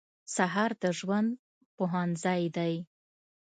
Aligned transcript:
سهار 0.35 0.71
د 0.81 0.83
ژوند 0.99 1.29
پوهنځی 1.75 2.43
دی. 2.57 2.73